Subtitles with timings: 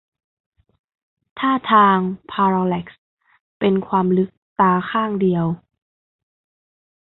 [1.39, 1.97] ท่าทาง
[2.31, 3.01] พารัลแลกซ์
[3.59, 5.45] เป็นความลึกตาข้างเดียว